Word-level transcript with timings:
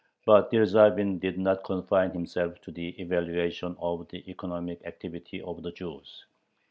But 0.25 0.49
Dyerzhavin 0.51 1.19
did 1.19 1.37
not 1.37 1.63
confine 1.63 2.09
himself 2.09 2.59
to 2.61 2.71
the 2.71 2.89
evaluation 2.99 3.75
of 3.79 4.07
the 4.07 4.27
economic 4.27 4.83
activity 4.83 5.43
of 5.43 5.61
the 5.61 5.71
Jews. 5.71 6.25